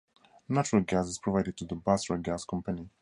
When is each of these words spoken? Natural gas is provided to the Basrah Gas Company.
Natural 0.49 0.81
gas 0.81 1.05
is 1.09 1.19
provided 1.19 1.55
to 1.57 1.63
the 1.65 1.75
Basrah 1.75 2.19
Gas 2.23 2.43
Company. 2.43 2.89